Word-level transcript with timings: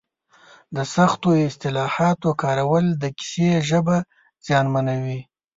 د 0.75 0.77
سختو 0.95 1.29
اصطلاحاتو 1.47 2.29
کارول 2.41 2.85
د 3.01 3.03
کیسې 3.17 3.49
ژبه 3.69 3.97
زیانمنوي. 4.45 5.19